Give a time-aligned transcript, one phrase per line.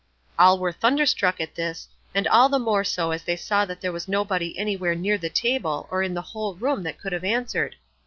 [0.39, 3.91] All were thunderstruck at this, and all the more so as they saw that there
[3.91, 7.75] was nobody anywhere near the table or in the whole room that could have answered.